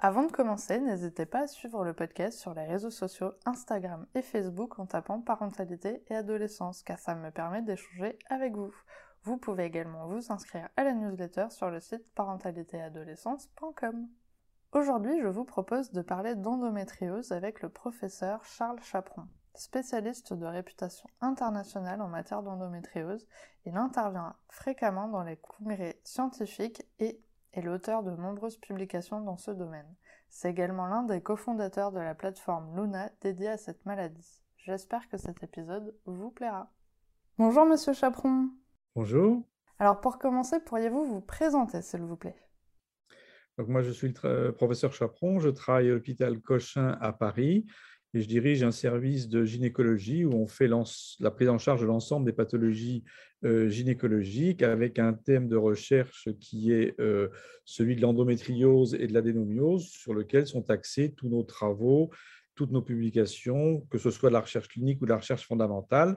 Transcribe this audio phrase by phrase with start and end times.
[0.00, 4.22] Avant de commencer, n'hésitez pas à suivre le podcast sur les réseaux sociaux Instagram et
[4.22, 8.72] Facebook en tapant parentalité et adolescence, car ça me permet d'échanger avec vous.
[9.24, 14.08] Vous pouvez également vous inscrire à la newsletter sur le site parentalitéadolescence.com.
[14.70, 19.26] Aujourd'hui, je vous propose de parler d'endométriose avec le professeur Charles Chaperon.
[19.56, 23.26] Spécialiste de réputation internationale en matière d'endométriose,
[23.66, 27.20] il intervient fréquemment dans les congrès scientifiques et
[27.58, 29.92] est l'auteur de nombreuses publications dans ce domaine.
[30.28, 34.44] C'est également l'un des cofondateurs de la plateforme Luna dédiée à cette maladie.
[34.58, 36.70] J'espère que cet épisode vous plaira.
[37.36, 38.50] Bonjour Monsieur Chaperon.
[38.94, 39.42] Bonjour.
[39.80, 42.36] Alors pour commencer, pourriez-vous vous présenter s'il vous plaît?
[43.56, 47.66] Donc moi je suis le professeur Chaperon, je travaille à l'hôpital Cochin à Paris
[48.14, 52.26] je dirige un service de gynécologie où on fait la prise en charge de l'ensemble
[52.26, 53.04] des pathologies
[53.44, 57.28] euh, gynécologiques avec un thème de recherche qui est euh,
[57.64, 62.10] celui de l'endométriose et de l'adénomiose sur lequel sont axés tous nos travaux,
[62.54, 66.16] toutes nos publications, que ce soit de la recherche clinique ou de la recherche fondamentale.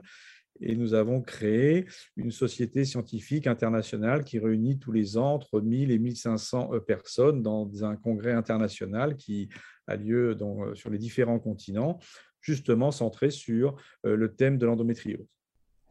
[0.60, 1.86] Et nous avons créé
[2.16, 7.42] une société scientifique internationale qui réunit tous les ans entre 1000 et 1500 euh, personnes
[7.42, 9.48] dans un congrès international qui
[9.86, 11.98] a lieu euh, sur les différents continents,
[12.40, 15.26] justement centré sur euh, le thème de l'endométriose.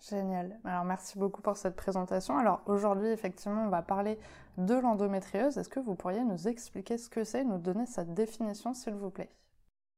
[0.09, 0.59] Génial.
[0.63, 2.37] Alors merci beaucoup pour cette présentation.
[2.37, 4.17] Alors aujourd'hui, effectivement, on va parler
[4.57, 5.57] de l'endométriose.
[5.57, 9.11] Est-ce que vous pourriez nous expliquer ce que c'est, nous donner sa définition, s'il vous
[9.11, 9.29] plaît?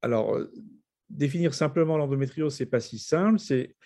[0.02, 0.38] Alors,
[1.10, 3.40] définir simplement l'endométriose, c'est pas si simple.
[3.40, 3.78] C'est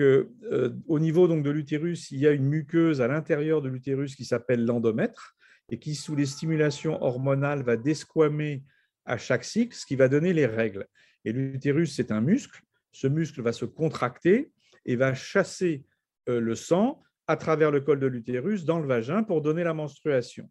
[0.00, 4.14] euh, au niveau donc de l'utérus, il y a une muqueuse à l'intérieur de l'utérus
[4.14, 5.36] qui s'appelle l'endomètre
[5.70, 8.62] et qui, sous les stimulations hormonales, va desquamer
[9.04, 10.86] à chaque cycle, ce qui va donner les règles.
[11.24, 12.62] Et l'utérus, c'est un muscle.
[12.92, 14.52] Ce muscle va se contracter
[14.84, 15.84] et va chasser
[16.28, 19.74] euh, le sang à travers le col de l'utérus dans le vagin pour donner la
[19.74, 20.48] menstruation.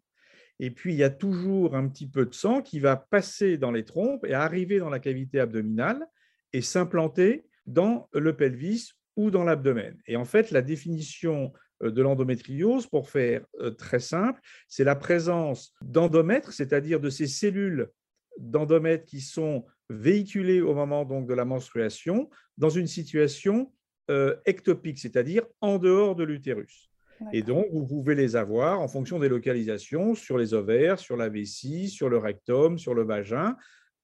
[0.58, 3.70] Et puis, il y a toujours un petit peu de sang qui va passer dans
[3.70, 6.06] les trompes et arriver dans la cavité abdominale
[6.52, 9.96] et s'implanter dans le pelvis ou dans l'abdomen.
[10.06, 14.96] Et en fait, la définition euh, de l'endométriose, pour faire euh, très simple, c'est la
[14.96, 17.90] présence d'endomètres, c'est-à-dire de ces cellules
[18.38, 23.72] d'endomètres qui sont véhiculées au moment donc de la menstruation dans une situation
[24.10, 26.90] euh, ectopique, c'est-à-dire en dehors de l'utérus.
[27.32, 31.30] Et donc, vous pouvez les avoir en fonction des localisations sur les ovaires, sur la
[31.30, 33.56] vessie, sur le rectum, sur le vagin,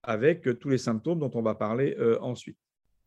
[0.03, 2.57] avec tous les symptômes dont on va parler ensuite.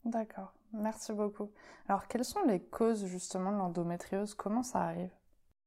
[0.04, 0.55] D'accord.
[0.72, 1.50] Merci beaucoup.
[1.88, 4.34] Alors, quelles sont les causes justement de l'endométriose?
[4.34, 5.10] Comment ça arrive?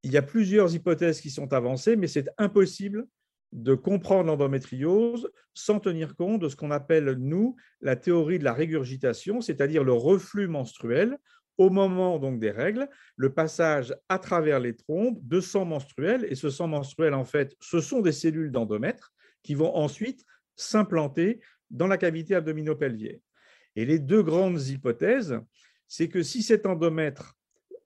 [0.02, 3.06] Il y a plusieurs hypothèses qui sont avancées, mais c'est impossible
[3.52, 8.52] de comprendre l'endométriose sans tenir compte de ce qu'on appelle, nous, la théorie de la
[8.52, 11.18] régurgitation, c'est-à-dire le reflux menstruel
[11.58, 16.26] au moment donc des règles, le passage à travers les trompes de sang menstruel.
[16.30, 19.12] Et ce sang menstruel, en fait, ce sont des cellules d'endomètre
[19.42, 20.24] qui vont ensuite
[20.56, 21.40] s'implanter
[21.70, 23.20] dans la cavité abdominopelvienne.
[23.76, 25.40] Et les deux grandes hypothèses,
[25.86, 27.36] c'est que si cet endomètre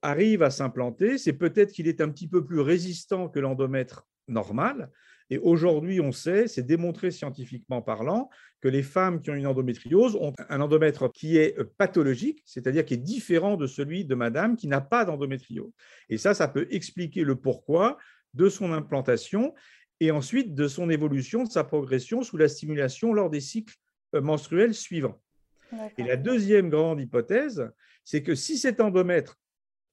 [0.03, 4.91] arrive à s'implanter, c'est peut-être qu'il est un petit peu plus résistant que l'endomètre normal.
[5.31, 8.28] Et aujourd'hui, on sait, c'est démontré scientifiquement parlant,
[8.61, 12.94] que les femmes qui ont une endométriose ont un endomètre qui est pathologique, c'est-à-dire qui
[12.94, 15.73] est différent de celui de madame qui n'a pas d'endométriose.
[16.11, 17.97] Et ça, ça peut expliquer le pourquoi
[18.34, 19.55] de son implantation
[20.00, 23.77] et ensuite de son évolution, de sa progression sous la stimulation lors des cycles
[24.12, 25.21] menstruels suivants.
[25.99, 27.71] Et la deuxième grande hypothèse,
[28.05, 29.39] c'est que si cet endomètre,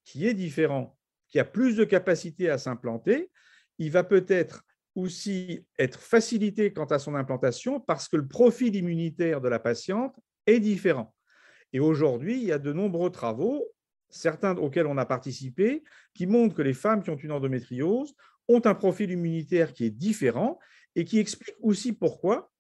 [0.04, 3.32] qui est différent, qui a plus de capacité à s'implanter,
[3.78, 4.64] il va peut-être
[4.96, 10.20] aussi être facilité quant à son implantation parce que le profil immunitaire de la patiente
[10.46, 11.14] est différent.
[11.74, 13.66] Et aujourd'hui, il y a de nombreux travaux,
[14.10, 18.13] certains auxquels on a participé, qui montrent que les femmes qui ont une endométriose
[18.50, 20.60] ont un profil immunitaire qui est différent
[20.95, 22.51] et qui explique aussi pourquoi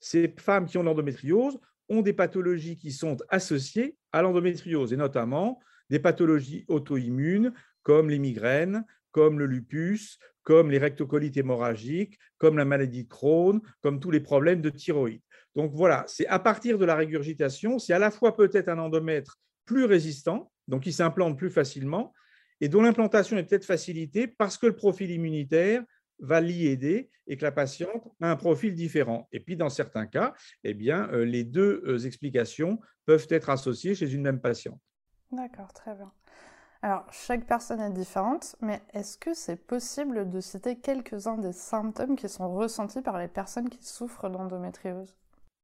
[0.00, 1.58] ces femmes qui ont l'endométriose
[1.88, 5.60] ont des pathologies qui sont associées à l'endométriose, et notamment
[5.90, 7.52] des pathologies auto-immunes
[7.82, 13.60] comme les migraines, comme le lupus, comme les rectocolites hémorragiques, comme la maladie de Crohn,
[13.80, 15.22] comme tous les problèmes de thyroïde.
[15.54, 19.38] Donc voilà, c'est à partir de la régurgitation, c'est à la fois peut-être un endomètre
[19.64, 22.12] plus résistant, donc il s'implante plus facilement,
[22.60, 25.82] et dont l'implantation est peut-être facilitée parce que le profil immunitaire
[26.18, 29.28] va l'y aider et que la patiente a un profil différent.
[29.32, 33.94] Et puis, dans certains cas, eh bien, euh, les deux euh, explications peuvent être associées
[33.94, 34.80] chez une même patiente.
[35.32, 36.12] D'accord, très bien.
[36.82, 42.14] Alors, chaque personne est différente, mais est-ce que c'est possible de citer quelques-uns des symptômes
[42.14, 45.16] qui sont ressentis par les personnes qui souffrent d'endométriose?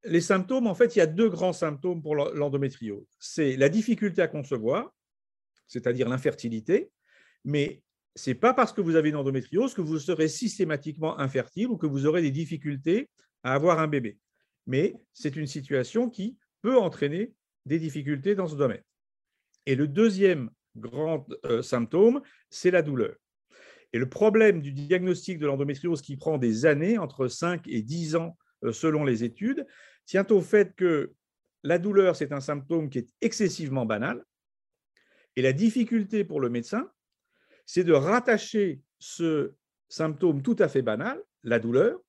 [0.05, 3.07] Les symptômes, en fait, il y a deux grands symptômes pour l'endométriose.
[3.19, 4.95] C'est la difficulté à concevoir,
[5.67, 6.91] c'est-à-dire l'infertilité,
[7.45, 7.83] mais
[8.17, 11.77] ce n'est pas parce que vous avez une endométriose que vous serez systématiquement infertile ou
[11.77, 13.09] que vous aurez des difficultés
[13.43, 14.19] à avoir un bébé.
[14.67, 17.35] Mais c'est une situation qui peut entraîner
[17.67, 18.83] des difficultés dans ce domaine.
[19.67, 23.15] Et le deuxième grand euh, symptôme, c'est la douleur.
[23.93, 28.17] Et le problème du diagnostic de l'endométriose qui prend des années, entre 5 et 10
[28.17, 29.67] ans euh, selon les études,
[30.07, 31.13] tient au fait que
[31.63, 34.25] la douleur, c'est un symptôme qui est excessivement banal.
[35.37, 36.91] Et la difficulté pour le médecin,
[37.73, 39.53] c'est de rattacher ce
[39.89, 42.01] symptôme tout à fait banal, la douleur,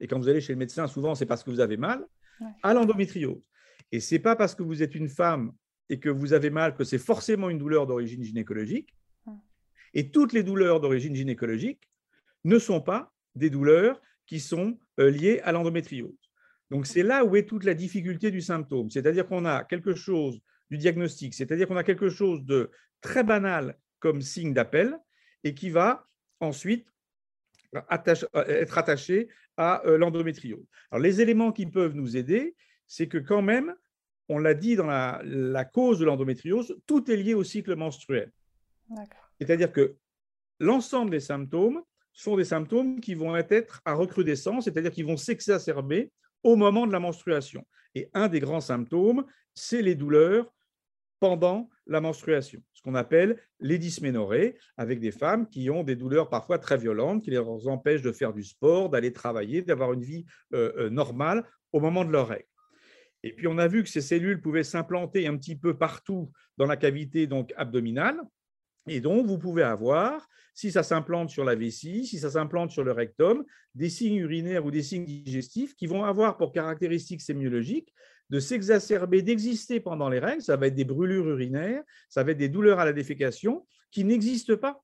[0.00, 2.06] et quand vous allez chez le médecin, souvent c'est parce que vous avez mal,
[2.62, 3.42] à l'endométriose.
[3.90, 5.52] Et ce n'est pas parce que vous êtes une femme
[5.88, 8.94] et que vous avez mal que c'est forcément une douleur d'origine gynécologique.
[9.94, 11.88] Et toutes les douleurs d'origine gynécologique
[12.44, 16.30] ne sont pas des douleurs qui sont euh, liées à l'endométriose.
[16.70, 18.90] Donc c'est là où est toute la difficulté du symptôme.
[18.90, 20.38] C'est-à-dire qu'on a quelque chose
[20.70, 22.70] du diagnostic, c'est-à-dire qu'on a quelque chose de
[23.00, 24.98] très banal comme signe d'appel
[25.44, 26.06] et qui va
[26.40, 26.86] ensuite
[27.74, 27.82] euh,
[28.46, 30.64] être attaché à euh, l'endométriose.
[30.90, 32.54] Alors les éléments qui peuvent nous aider,
[32.86, 33.74] c'est que quand même,
[34.28, 38.32] on l'a dit dans la, cause de l'endométriose, tout est lié au cycle menstruel.
[39.38, 39.96] C'est-à-dire que
[40.60, 46.10] l'ensemble des symptômes sont des symptômes qui vont être à recrudescence, c'est-à-dire qui vont s'exacerber
[46.42, 47.66] au moment de la menstruation.
[47.94, 49.24] Et un des grands symptômes,
[49.54, 50.52] c'est les douleurs
[51.20, 56.28] pendant la menstruation, ce qu'on appelle les dysménorrhées, avec des femmes qui ont des douleurs
[56.28, 60.24] parfois très violentes, qui les empêchent de faire du sport, d'aller travailler, d'avoir une vie
[60.54, 62.48] euh, euh, normale au moment de leurs règles.
[63.24, 66.66] Et puis, on a vu que ces cellules pouvaient s'implanter un petit peu partout dans
[66.66, 68.20] la cavité donc abdominale.
[68.86, 72.84] Et donc, vous pouvez avoir, si ça s'implante sur la vessie, si ça s'implante sur
[72.84, 73.44] le rectum,
[73.74, 77.92] des signes urinaires ou des signes digestifs qui vont avoir pour caractéristique sémiologique
[78.30, 80.42] de s'exacerber, d'exister pendant les règles.
[80.42, 84.04] Ça va être des brûlures urinaires, ça va être des douleurs à la défécation qui
[84.04, 84.82] n'existent pas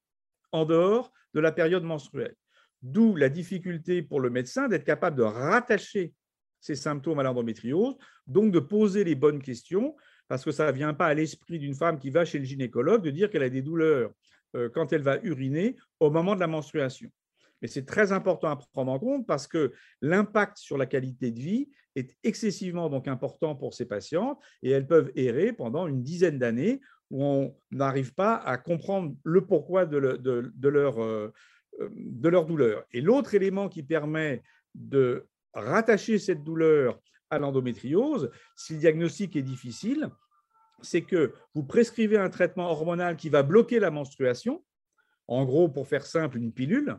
[0.52, 2.34] en dehors de la période menstruelle.
[2.82, 6.12] D'où la difficulté pour le médecin d'être capable de rattacher
[6.60, 7.96] ces symptômes à l'endométriose,
[8.26, 9.94] donc de poser les bonnes questions,
[10.28, 13.02] parce que ça ne vient pas à l'esprit d'une femme qui va chez le gynécologue
[13.02, 14.10] de dire qu'elle a des douleurs
[14.56, 17.10] euh, quand elle va uriner au moment de la menstruation.
[17.64, 19.72] Mais c'est très important à prendre en compte parce que
[20.02, 24.86] l'impact sur la qualité de vie est excessivement donc important pour ces patientes et elles
[24.86, 29.96] peuvent errer pendant une dizaine d'années où on n'arrive pas à comprendre le pourquoi de,
[29.96, 31.32] leur, euh,
[31.80, 32.84] euh, de leur douleur.
[32.92, 34.42] Et l'autre élément qui permet
[34.74, 37.00] de rattacher cette douleur
[37.30, 40.10] à l'endométriose, si le diagnostic est difficile,
[40.82, 44.62] c'est que vous prescrivez un traitement hormonal qui va bloquer la menstruation,
[45.28, 46.98] en gros, pour faire simple, une pilule,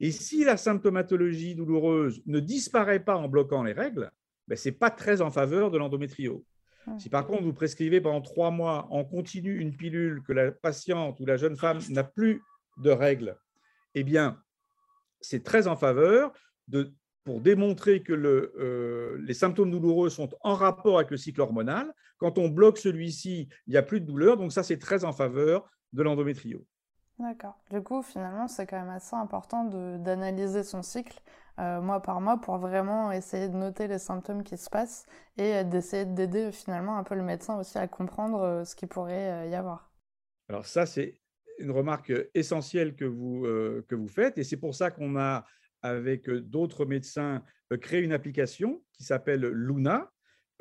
[0.00, 4.10] et si la symptomatologie douloureuse ne disparaît pas en bloquant les règles,
[4.48, 6.42] ben, ce n'est pas très en faveur de l'endométriose.
[6.98, 11.18] Si par contre vous prescrivez pendant trois mois en continu une pilule que la patiente
[11.18, 12.42] ou la jeune femme n'a plus
[12.76, 13.38] de règles,
[13.94, 14.38] eh bien,
[15.20, 16.32] c'est très en faveur
[16.68, 16.92] de
[17.24, 21.90] pour démontrer que euh, les symptômes douloureux sont en rapport avec le cycle hormonal.
[22.18, 24.36] Quand on bloque celui-ci, il n'y a plus de douleur.
[24.36, 26.66] Donc ça, c'est très en faveur de l'endométriose.
[27.18, 27.56] D'accord.
[27.70, 31.20] Du coup, finalement, c'est quand même assez important d'analyser son cycle
[31.60, 35.06] euh, mois par mois pour vraiment essayer de noter les symptômes qui se passent
[35.36, 39.48] et d'essayer d'aider finalement un peu le médecin aussi à comprendre euh, ce qu'il pourrait
[39.48, 39.92] y avoir.
[40.48, 41.20] Alors ça, c'est
[41.60, 43.42] une remarque essentielle que vous,
[43.88, 45.44] que vous faites et c'est pour ça qu'on a
[45.84, 50.10] avec euh, d'autres médecins, euh, créer une application qui s'appelle Luna,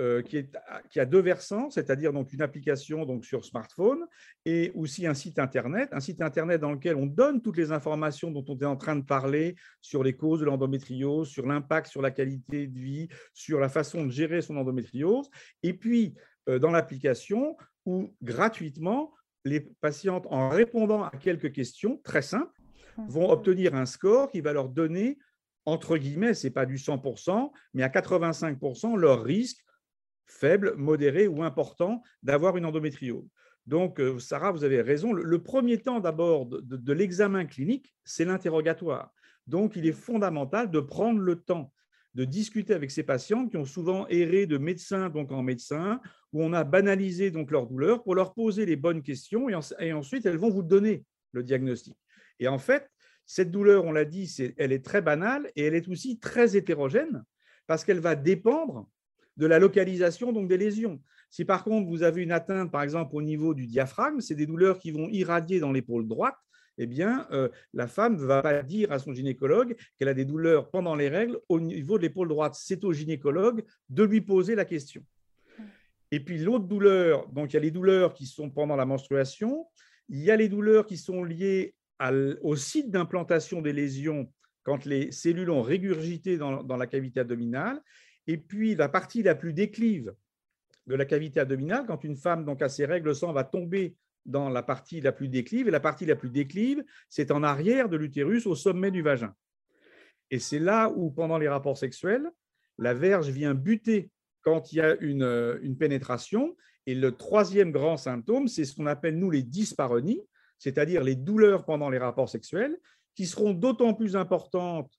[0.01, 0.57] euh, qui, est,
[0.89, 3.99] qui, a deux versants, c'est-à-dire donc une application donc sur smartphone
[4.45, 8.31] et aussi un site internet, un site internet dans lequel on donne toutes les informations
[8.31, 12.01] dont on est en train de parler sur les causes de l'endométriose, sur l'impact sur
[12.01, 15.29] la qualité de vie, sur la façon de gérer son endométriose,
[15.61, 16.15] et puis
[16.47, 19.13] dans l'application où gratuitement
[19.45, 22.51] les patientes, en répondant à quelques questions très simples,
[22.97, 25.17] vont obtenir un score qui va leur donner,
[25.65, 29.63] entre guillemets, ce n'est pas du 100%, mais à 85% leur risque
[30.25, 33.27] faible, modéré ou important d'avoir une endométriose.
[33.65, 35.13] Donc, euh, Sarah, vous avez raison.
[35.13, 39.13] Le, premier temps d'abord de, l'examen clinique, c'est l'interrogatoire.
[39.47, 41.71] Donc, il est fondamental de prendre le temps
[42.13, 45.99] de discuter avec ces patientes qui ont souvent erré de médecin donc en médecin,
[46.31, 50.25] où on a banalisé donc leur douleur pour leur poser les bonnes questions et ensuite
[50.27, 51.95] elles vont vous donner le diagnostic.
[52.39, 52.87] Et en fait,
[53.25, 57.23] cette douleur, on l'a dit, elle est très banale et elle est aussi très hétérogène
[57.67, 58.87] parce qu'elle va dépendre
[59.37, 61.01] de la localisation donc des lésions.
[61.29, 64.45] Si par contre vous avez une atteinte, par exemple, au niveau du diaphragme, c'est des
[64.45, 66.35] douleurs qui vont irradier dans l'épaule droite,
[66.77, 70.25] eh bien, euh, la femme ne va pas dire à son gynécologue qu'elle a des
[70.25, 72.55] douleurs pendant les règles au niveau de l'épaule droite.
[72.57, 75.03] C'est au gynécologue de lui poser la question.
[76.11, 79.65] Et puis l'autre douleur, donc il y a les douleurs qui sont pendant la menstruation,
[80.09, 81.75] il y a les douleurs qui sont liées
[82.41, 84.31] au site d'implantation des lésions
[84.63, 87.81] quand les cellules ont régurgité dans, dans, la cavité abdominale,
[88.27, 90.13] et puis la partie la plus déclive
[90.87, 93.95] de la cavité abdominale, quand une femme donc a ses règles, le sang va tomber
[94.25, 97.89] dans la partie la plus déclive, et la partie la plus déclive, c'est en arrière
[97.89, 99.33] de l'utérus, au sommet du vagin.
[100.31, 102.29] Et c'est là où, pendant les rapports sexuels,
[102.77, 104.09] la verge vient buter
[104.41, 106.55] quand il y a une, une pénétration.
[106.85, 110.21] Et le troisième grand symptôme, c'est ce qu'on appelle, nous, les dysparonies,
[110.57, 112.77] c'est-à-dire les douleurs pendant les rapports sexuels,
[113.15, 114.91] qui seront d'autant plus importantes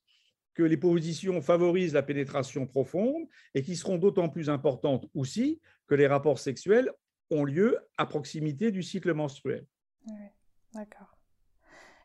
[0.55, 5.95] que les positions favorisent la pénétration profonde et qui seront d'autant plus importantes aussi que
[5.95, 6.91] les rapports sexuels
[7.31, 9.67] ont lieu à proximité du cycle menstruel.
[10.07, 10.29] Oui,
[10.75, 11.17] d'accord.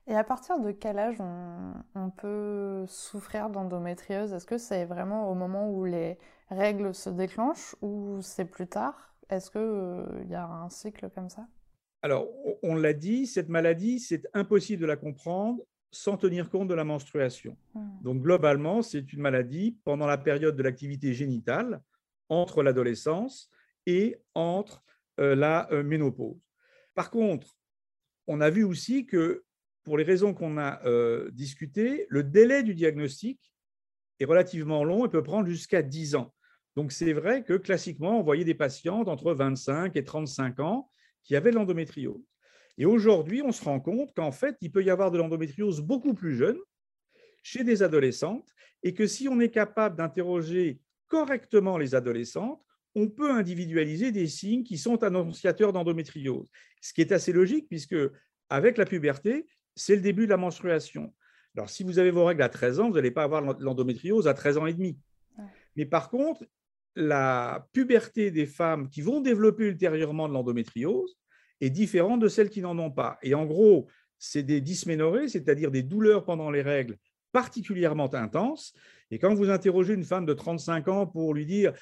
[0.07, 4.33] Et à partir de quel âge on, peut souffrir d'endométriose?
[4.33, 6.17] Est-ce que c'est vraiment au moment où les
[6.49, 9.13] règles se déclenchent ou c'est plus tard?
[9.29, 11.47] Est-ce qu'il euh, y a un cycle comme ça?
[12.01, 12.27] Alors,
[12.63, 16.83] on l'a dit, cette maladie, c'est impossible de la comprendre sans tenir compte de la
[16.83, 17.57] menstruation.
[17.73, 18.01] Hmm.
[18.03, 21.81] Donc, globalement, c'est une maladie pendant la période de l'activité génitale,
[22.29, 23.49] entre l'adolescence
[23.85, 24.83] et entre
[25.19, 26.37] euh, la euh, ménopause.
[26.93, 27.57] Par contre,
[28.27, 29.43] on a vu aussi que,
[29.83, 33.53] pour les raisons qu'on a euh, discutées, le délai du diagnostic
[34.19, 36.33] est relativement long et peut prendre jusqu'à 10 ans.
[36.75, 40.91] Donc, c'est vrai que classiquement, on voyait des patientes entre 25 et 35 ans
[41.23, 42.21] qui avaient de l'endométriose.
[42.79, 46.13] Et aujourd'hui, on se rend compte qu'en fait, il peut y avoir de l'endométriose beaucoup
[46.13, 46.57] plus jeune
[47.43, 48.49] chez des adolescentes
[48.83, 52.63] et que si on est capable d'interroger correctement les adolescentes,
[52.95, 56.49] on peut individualiser des signes qui sont annonciateurs d'endométriose.
[56.81, 57.97] Ce qui est assez logique puisque
[58.49, 59.45] avec la puberté,
[59.75, 61.13] c'est le début de la menstruation.
[61.57, 64.33] Alors, si vous avez vos règles à 13 ans, vous n'allez pas avoir l'endométriose à
[64.33, 64.97] 13 ans et demi.
[65.75, 66.45] Mais par contre,
[66.95, 71.18] la puberté des femmes qui vont développer ultérieurement de l'endométriose
[71.61, 73.17] est différente de celles qui n'en ont pas.
[73.21, 73.87] Et en gros,
[74.17, 76.97] c'est des dysménorrhées, c'est-à-dire des douleurs pendant les règles
[77.31, 78.73] particulièrement intenses.
[79.11, 81.73] Et quand vous interrogez une femme de 35 ans pour lui dire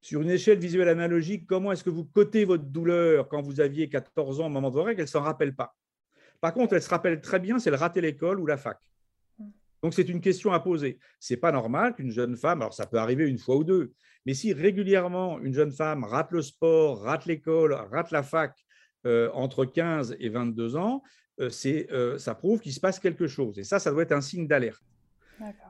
[0.00, 3.88] sur une échelle visuelle analogique, comment est-ce que vous cotez votre douleur quand vous aviez
[3.88, 5.74] 14 ans au moment de vos règles Elle ne s'en rappelle pas.
[6.40, 8.78] Par contre, elle se rappelle très bien si elle ratait l'école ou la fac.
[9.82, 10.98] Donc, c'est une question à poser.
[11.20, 13.92] Ce n'est pas normal qu'une jeune femme, alors ça peut arriver une fois ou deux,
[14.26, 18.54] mais si régulièrement une jeune femme rate le sport, rate l'école, rate la fac
[19.06, 21.02] euh, entre 15 et 22 ans,
[21.40, 23.58] euh, euh, ça prouve qu'il se passe quelque chose.
[23.58, 24.82] Et ça, ça doit être un signe d'alerte.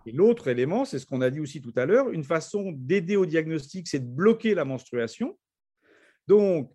[0.07, 3.17] Et l'autre élément, c'est ce qu'on a dit aussi tout à l'heure, une façon d'aider
[3.17, 5.39] au diagnostic, c'est de bloquer la menstruation.
[6.27, 6.73] Donc,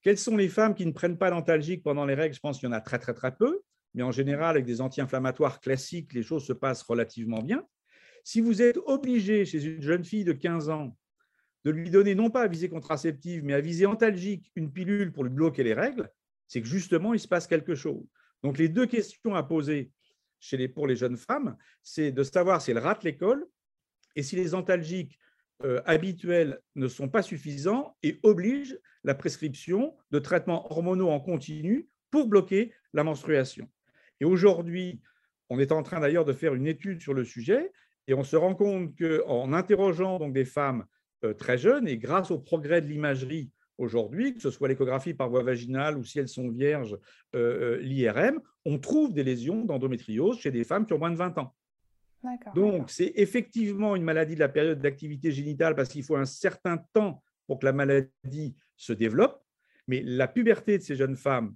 [0.00, 2.34] quelles sont les femmes qui ne prennent pas d'antalgique pendant les règles?
[2.34, 3.60] Je pense qu'il y en a très, très, très peu.
[3.92, 7.62] Mais en général, avec des anti-inflammatoires classiques, les choses se passent relativement bien.
[8.24, 10.96] Si vous êtes obligé chez une jeune fille de 15 ans
[11.64, 15.24] de lui donner non pas à visée contraceptive, mais à visée antalgique, une pilule pour
[15.24, 16.10] lui bloquer les règles,
[16.46, 18.04] c'est que justement, il se passe quelque chose.
[18.42, 19.90] Donc, les deux questions à poser
[20.74, 23.46] pour les jeunes femmes, c'est de savoir si elles ratent l'école
[24.14, 25.18] et si les antalgiques
[25.64, 31.88] euh, habituels ne sont pas suffisants et obligent la prescription de traitements hormonaux en continu
[32.10, 33.68] pour bloquer la menstruation.
[34.20, 35.00] Et aujourd'hui,
[35.48, 37.72] on est en train d'ailleurs de faire une étude sur le sujet
[38.06, 40.84] et on se rend compte qu'en interrogeant donc des femmes
[41.32, 41.88] très jeunes.
[41.88, 46.04] Et grâce au progrès de l'imagerie aujourd'hui, que ce soit l'échographie par voie vaginale ou
[46.04, 46.96] si elles sont vierges,
[47.34, 51.16] euh, euh, l'IRM, on trouve des lésions d'endométriose chez des femmes qui ont moins de
[51.16, 51.54] 20 ans.
[52.54, 56.78] Donc, c'est effectivement une maladie de la période d'activité génitale parce qu'il faut un certain
[56.94, 59.44] temps pour que la maladie se développe,
[59.86, 61.54] mais la puberté de ces jeunes femmes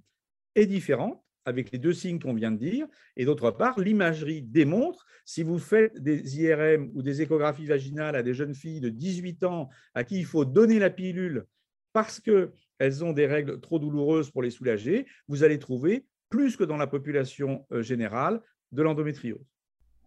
[0.53, 2.87] est différente avec les deux signes qu'on vient de dire.
[3.17, 8.23] Et d'autre part, l'imagerie démontre, si vous faites des IRM ou des échographies vaginales à
[8.23, 11.45] des jeunes filles de 18 ans à qui il faut donner la pilule
[11.91, 16.63] parce qu'elles ont des règles trop douloureuses pour les soulager, vous allez trouver, plus que
[16.63, 18.41] dans la population euh, générale,
[18.71, 19.43] de l'endométriose.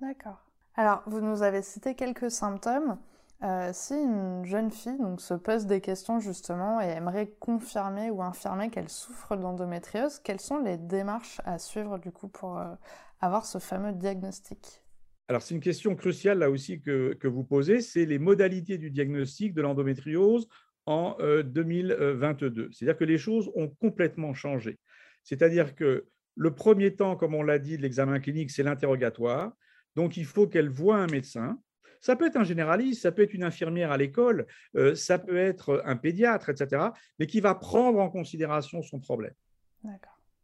[0.01, 0.39] D'accord.
[0.75, 2.99] Alors, vous nous avez cité quelques symptômes.
[3.43, 8.23] Euh, si une jeune fille donc, se pose des questions justement et aimerait confirmer ou
[8.23, 12.73] infirmer qu'elle souffre d'endométriose, quelles sont les démarches à suivre du coup pour euh,
[13.21, 14.83] avoir ce fameux diagnostic?
[15.27, 18.91] Alors, c'est une question cruciale là aussi que, que vous posez, c'est les modalités du
[18.91, 20.47] diagnostic de l'endométriose
[20.87, 22.63] en 2022.
[22.63, 24.79] Euh, C'est-à-dire que les choses ont complètement changé.
[25.25, 26.07] C'est-à-dire que
[26.37, 29.53] le premier temps, comme on l'a dit, de l'examen clinique, c'est l'interrogatoire.
[29.97, 31.59] Donc, il faut qu'elle voie un médecin.
[32.03, 35.37] Ça peut être un généraliste, ça peut être une infirmière à l'école, euh, ça peut
[35.37, 36.89] être un pédiatre, etc.,
[37.21, 39.35] mais qui va prendre en considération son problème.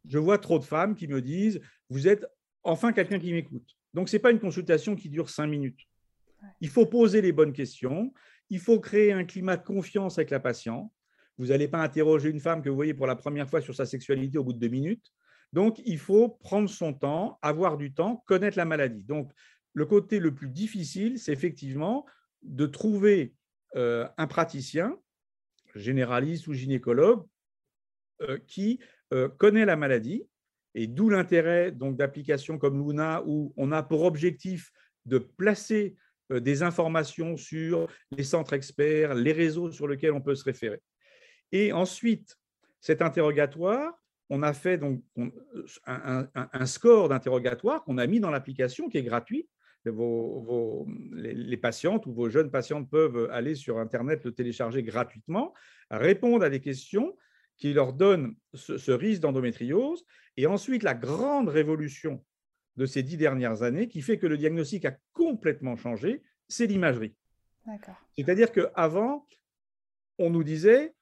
[0.08, 1.60] Je vois trop de femmes qui me disent,
[1.90, 2.24] vous êtes
[2.62, 3.76] enfin quelqu'un qui m'écoute.
[3.92, 5.80] Donc, ce n'est pas une consultation qui dure cinq minutes.
[6.60, 8.12] Il faut poser les bonnes questions,
[8.50, 10.92] il faut créer un climat de confiance avec la patiente.
[11.38, 13.84] Vous n'allez pas interroger une femme que vous voyez pour la première fois sur sa
[13.84, 15.12] sexualité au bout de deux minutes.
[15.52, 19.02] Donc, il faut prendre son temps, avoir du temps, connaître la maladie.
[19.02, 19.32] Donc,
[19.78, 22.04] le côté le plus difficile, c'est effectivement
[22.42, 23.32] de trouver
[23.76, 24.98] euh, un praticien,
[25.76, 27.24] généraliste ou gynécologue,
[28.22, 28.80] euh, qui
[29.12, 30.24] euh, connaît la maladie,
[30.74, 34.72] et d'où l'intérêt d'applications comme Luna, où on a pour objectif
[35.06, 35.94] de placer
[36.30, 40.82] des informations sur les centres experts, les réseaux sur lesquels on peut se référer.
[41.52, 42.36] Et ensuite,
[42.80, 43.94] cet interrogatoire,
[44.28, 45.02] on a fait donc
[45.86, 49.48] un, score d'interrogatoire qu'on a mis dans l'application qui est gratuit.
[51.12, 55.54] Les, patientes ou vos jeunes patientes peuvent aller sur Internet le télécharger gratuitement,
[55.90, 57.16] répondre à des questions
[57.56, 60.04] qui leur donnent ce, risque d'endométriose.
[60.36, 62.24] Et ensuite, la grande révolution
[62.76, 67.14] de ces dix dernières années qui fait que le diagnostic a complètement changé, c'est l'imagerie.
[68.16, 69.26] C'est-à-dire qu'avant,
[70.18, 70.94] on nous disait,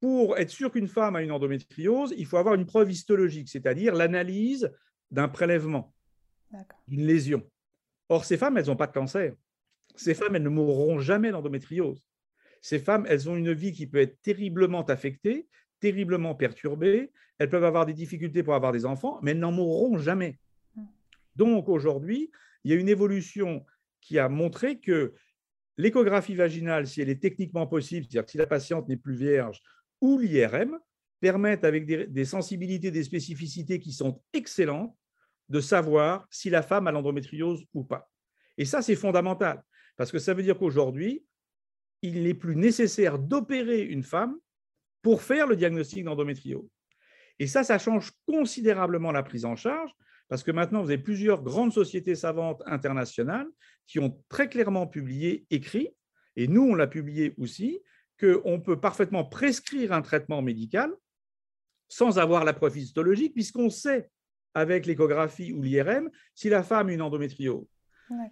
[0.00, 3.94] pour être sûr qu'une femme a une endométriose, il faut avoir une preuve histologique, c'est-à-dire
[3.94, 4.72] l'analyse
[5.12, 5.94] d'un prélèvement,
[6.88, 7.48] d'une lésion.
[8.12, 9.34] Or, ces femmes, elles n'ont pas de cancer.
[9.96, 12.04] Ces femmes, elles ne mourront jamais d'endométriose.
[12.60, 15.48] Ces femmes, elles ont une vie qui peut être terriblement affectée,
[15.80, 17.10] terriblement perturbée.
[17.38, 20.38] Elles peuvent avoir des difficultés pour avoir des enfants, mais elles n'en mourront jamais.
[21.36, 22.30] Donc, aujourd'hui,
[22.64, 23.64] il y a une évolution
[24.02, 25.14] qui a montré que
[25.78, 29.62] l'échographie vaginale, si elle est techniquement possible, c'est-à-dire si la patiente n'est plus vierge
[30.02, 30.78] ou l'IRM
[31.18, 34.94] permettent, avec des, sensibilités, des spécificités qui sont excellentes,
[35.48, 38.10] de savoir si la femme a l'endométriose ou pas.
[38.58, 39.62] Et ça, c'est fondamental,
[39.96, 41.24] parce que ça veut dire qu'aujourd'hui,
[42.02, 44.36] il n'est plus nécessaire d'opérer une femme
[45.02, 46.68] pour faire le diagnostic d'endométriose.
[47.38, 49.90] Et ça, ça change considérablement la prise en charge,
[50.28, 53.46] parce que maintenant, vous avez plusieurs grandes sociétés savantes internationales
[53.86, 55.90] qui ont très clairement publié, écrit,
[56.36, 57.80] et nous, on l'a publié aussi,
[58.18, 60.92] qu'on peut parfaitement prescrire un traitement médical
[61.88, 64.08] sans avoir la preuve histologique, puisqu'on sait
[64.54, 67.66] avec l'échographie ou l'IRM si la femme a une endométriose.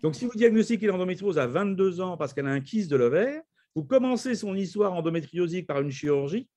[0.02, 3.42] Donc, si vous diagnostiquez l'endométriose à 22 ans parce qu'elle a un kyste de l'ovaire,
[3.74, 6.48] vous commencez son histoire endométriosique par une chirurgie,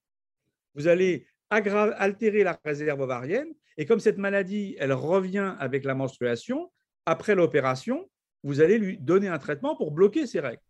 [0.75, 3.47] vous allez altérer la réserve ovarienne,
[3.77, 6.71] et comme cette maladie, elle revient avec la menstruation,
[7.05, 8.09] après l'opération,
[8.43, 10.61] vous allez lui donner un traitement pour bloquer ses règles.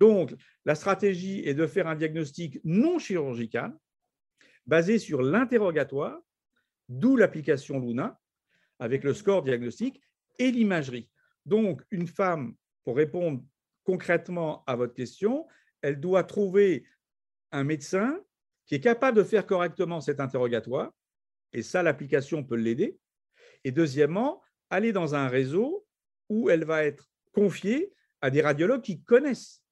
[0.00, 3.74] Donc, la stratégie est de faire un diagnostic non chirurgical
[4.66, 6.20] basé sur l'interrogatoire,
[6.88, 8.20] d'où l'application Luna,
[8.78, 10.00] avec le score diagnostique
[10.38, 11.08] et l'imagerie.
[11.46, 13.42] Donc, une femme, pour répondre
[13.84, 15.46] concrètement à votre question,
[15.82, 16.84] elle doit trouver
[17.52, 18.20] un médecin
[18.66, 20.92] qui est capable de faire correctement cet interrogatoire,
[21.52, 22.98] et ça, l'application peut l'aider.
[23.64, 25.86] Et deuxièmement, aller dans un réseau
[26.28, 29.62] où elle va être confiée à des radiologues qui connaissent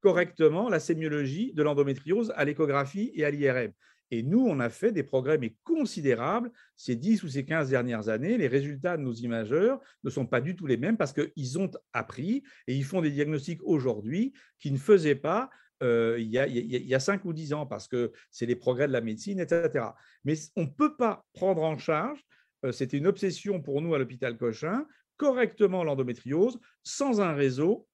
[0.00, 3.72] correctement la sémiologie de l'endométriose à l'échographie et à l'IRM.
[4.10, 8.08] Et nous, on a fait des progrès mais considérables ces 10 ou ces 15 dernières
[8.08, 8.38] années.
[8.38, 11.70] Les résultats de nos imageurs ne sont pas du tout les mêmes parce qu'ils ont
[11.92, 15.50] appris et ils font des diagnostics aujourd'hui qui ne faisaient pas
[15.82, 18.56] euh, il, y a, il, y a, 5 ou 10 ans parce que c'est les
[18.56, 19.86] progrès de la médecine, etc.
[20.24, 22.24] Mais on ne peut pas prendre en charge,
[22.64, 24.86] euh, c'était une obsession pour nous à l'hôpital Cochin,
[25.18, 27.86] correctement l'endométriose sans un réseau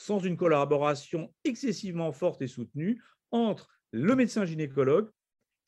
[0.00, 3.02] sans une collaboration excessivement forte et soutenue
[3.32, 5.10] entre le médecin gynécologue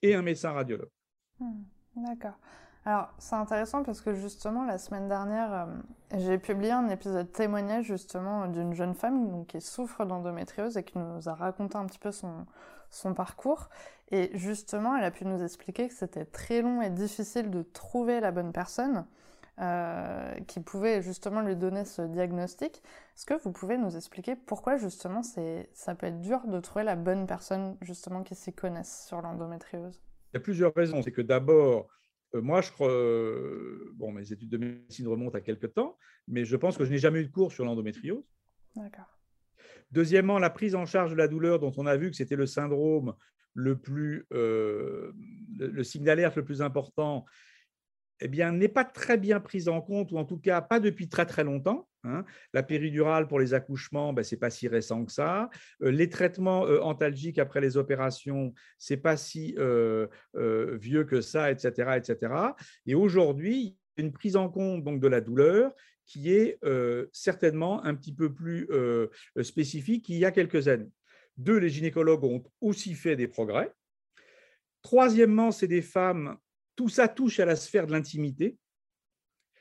[0.02, 0.90] et un médecin radiologue.
[1.40, 1.62] Hmm,
[1.96, 2.38] d'accord.
[2.84, 5.66] Alors, c'est intéressant parce que justement, la semaine dernière, euh,
[6.18, 11.28] j'ai publié un épisode témoignage justement d'une jeune femme qui souffre d'endométriose et qui nous
[11.28, 12.44] a raconté un petit peu son,
[12.90, 13.68] son parcours.
[14.10, 18.20] Et justement, elle a pu nous expliquer que c'était très long et difficile de trouver
[18.20, 19.06] la bonne personne.
[19.60, 22.82] Euh, qui pouvait justement lui donner ce diagnostic.
[23.14, 26.96] Est-ce que vous pouvez nous expliquer pourquoi justement ça peut être dur de trouver la
[26.96, 30.00] bonne personne justement qui s'y connaisse sur l'endométriose?
[30.32, 31.02] Il y a plusieurs raisons.
[31.02, 31.88] C'est que d'abord,
[32.34, 36.46] euh, moi, je crois, euh, bon, mes études de médecine remontent à quelques temps, mais
[36.46, 38.24] je pense que je n'ai jamais eu de cours sur l'endométriose.
[38.74, 39.18] D'accord.
[39.90, 42.46] Deuxièmement, la prise en charge de la douleur, dont on a vu que c'était le
[42.46, 43.14] syndrome
[43.52, 45.14] le plus, le,
[45.58, 47.26] le signe d'alerte le plus important,
[48.20, 51.08] eh bien, n'est pas très bien prise en compte, ou en tout cas pas depuis
[51.08, 51.88] très très longtemps.
[52.04, 52.24] Hein.
[52.52, 55.50] La péridurale pour les accouchements, ben, ce n'est pas si récent que ça.
[55.82, 61.20] Euh, les traitements euh, antalgiques après les opérations, ce n'est pas si euh, vieux que
[61.20, 61.92] ça, etc.
[61.96, 62.34] etc.
[62.86, 65.72] Et aujourd'hui, une prise en compte donc, de la douleur
[66.06, 66.58] qui est
[67.12, 68.68] certainement un petit peu plus
[69.40, 70.90] spécifique qu'il y a quelques années.
[71.36, 73.72] Deux, les gynécologues ont aussi fait des progrès.
[74.82, 76.36] Troisièmement, c'est des femmes,
[76.76, 78.56] tout ça touche à la sphère de l'intimité.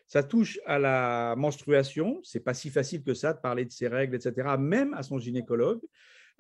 [0.08, 3.88] Ça touche à la menstruation, c'est pas si facile que ça de parler de ses
[3.88, 5.82] règles, etc., même à son gynécologue.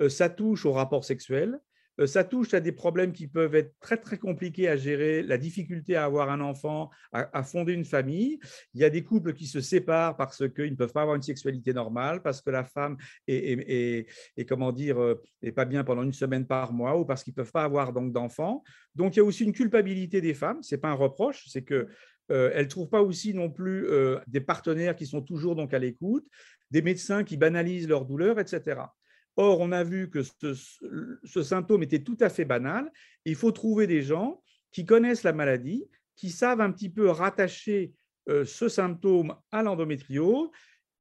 [0.10, 1.57] Ça touche au rapport sexuel, euh,
[2.06, 5.96] ça touche à des problèmes qui peuvent être très très compliqués à gérer, la difficulté
[5.96, 8.40] à avoir un enfant, à, fonder une famille.
[8.74, 11.22] Il y a des couples qui se séparent parce qu'ils ne peuvent pas avoir une
[11.22, 14.08] sexualité normale, parce que la femme est,
[14.48, 17.36] comment dire, euh, est pas bien pendant une semaine par mois, ou parce qu'ils ne
[17.36, 18.64] peuvent pas avoir donc d'enfants.
[18.96, 20.62] Donc il y a aussi une culpabilité des femmes.
[20.62, 21.88] C'est pas un reproche, c'est que
[22.32, 23.88] euh, elles ne trouvent pas aussi non plus
[24.28, 26.26] des partenaires qui sont toujours donc à l'écoute,
[26.70, 28.82] des médecins qui banalisent leur douleur, etc.
[29.38, 32.91] Or, on a vu que ce, symptôme était tout à fait banal.
[33.26, 34.41] Il faut trouver des gens
[34.72, 37.94] qui connaissent la maladie, qui savent un petit peu rattacher
[38.30, 40.50] euh, ce symptôme à l'endométriose,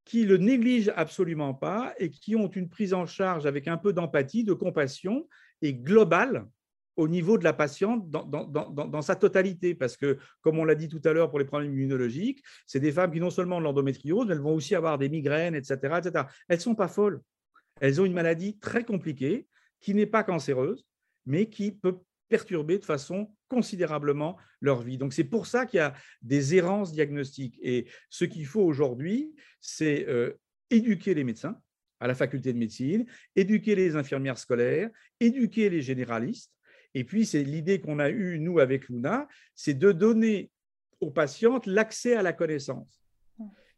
[0.05, 3.93] qui le négligent absolument pas et qui ont une prise en charge avec un peu
[3.93, 5.29] d'empathie, de compassion
[5.63, 6.47] et globale
[6.97, 9.75] au niveau de la patiente dans, sa totalité.
[9.75, 12.93] Parce que, comme on l'a dit tout à l'heure pour les problèmes immunologiques, c'est des
[12.93, 15.77] femmes qui non seulement ont l'endométriose, mais elles vont aussi avoir des migraines, etc.
[15.99, 16.25] etc.
[16.49, 17.21] Elles ne sont pas folles.
[17.81, 19.47] Elles ont une maladie très compliquée
[19.81, 20.87] qui n'est pas cancéreuse,
[21.27, 24.99] mais qui peut perturber de façon considérablement leur vie.
[24.99, 27.59] Donc c'est pour ça qu'il y a des errances diagnostiques.
[27.61, 30.39] Et ce qu'il faut aujourd'hui, c'est euh,
[30.71, 31.61] éduquer les médecins
[31.99, 33.05] à la faculté de médecine,
[33.37, 36.53] éduquer les infirmières scolaires, éduquer les généralistes.
[36.95, 40.51] Et puis c'est l'idée qu'on a eue, nous, avec Luna, c'est de donner
[41.01, 43.03] aux patientes l'accès à la connaissance.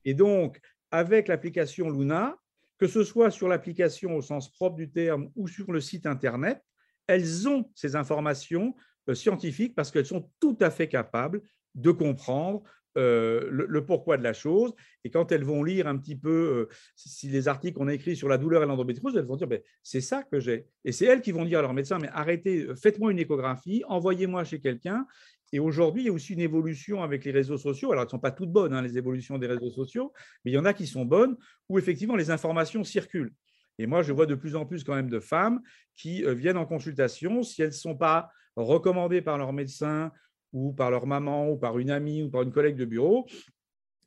[0.05, 0.61] Et donc,
[0.91, 2.37] avec l'application Luna,
[2.83, 6.61] que ce soit sur l'application au sens propre du terme ou sur le site Internet,
[7.07, 8.75] elles ont ces informations
[9.09, 11.43] euh, scientifiques parce qu'elles sont tout à fait capables
[11.77, 12.65] de comprendre
[12.99, 14.75] euh, le, pourquoi de la chose.
[15.05, 18.17] Et quand elles vont lire un petit peu, euh, si les articles qu'on a écrits
[18.17, 20.67] sur la douleur et l'endométriose, elles vont dire, ben, c'est ça que j'ai.
[20.85, 24.43] Et c'est elles qui vont dire à leur médecin, mais arrêtez, faites-moi une échographie, envoyez-moi
[24.43, 25.07] chez quelqu'un.
[25.53, 27.93] Et aujourd'hui, il y a aussi une évolution avec les réseaux sociaux.
[27.93, 30.13] Alors, elles ne sont pas toutes bonnes, hein, les évolutions des réseaux sociaux,
[30.45, 31.37] mais il y en a qui sont bonnes,
[31.69, 33.35] où effectivement les informations circulent.
[33.79, 35.61] Et moi, je vois de plus en plus quand même de femmes
[35.95, 40.11] qui euh, viennent en consultation, si elles ne sont pas recommandées par leur médecin
[40.53, 43.27] ou par leur maman ou par une amie ou par une collègue de bureau,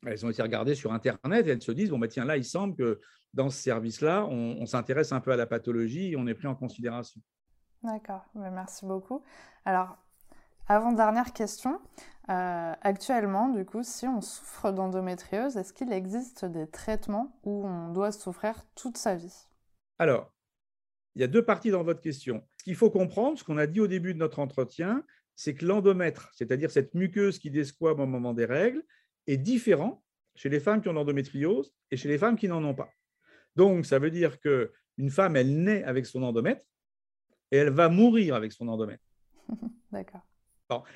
[0.04, 2.44] elles ont été regardées sur Internet et elles se disent, bon, bah, tiens, là, il
[2.44, 3.00] semble que
[3.34, 6.46] dans ce service-là, on, on s'intéresse un peu à la pathologie et on est pris
[6.46, 7.20] en considération.
[7.82, 9.22] D'accord, merci beaucoup.
[9.64, 9.98] Alors,
[10.68, 11.80] avant-dernière question.
[12.28, 17.92] Euh, actuellement, du coup, si on souffre d'endométriose, est-ce qu'il existe des traitements où on
[17.92, 19.46] doit souffrir toute sa vie?
[19.98, 20.32] Alors,
[21.14, 22.42] il y a deux parties dans votre question.
[22.58, 25.04] Ce qu'il faut comprendre, ce qu'on a dit au début de notre entretien,
[25.36, 28.82] c'est que l'endomètre, c'est-à-dire cette muqueuse qui desquame au moment des règles,
[29.26, 30.02] est différent
[30.34, 32.90] chez les femmes qui ont l'endométriose et chez les femmes qui n'en ont pas.
[33.54, 36.66] Donc, ça veut dire qu'une femme, elle naît avec son endomètre
[37.52, 39.04] et elle va mourir avec son endomètre.
[39.92, 40.26] D'accord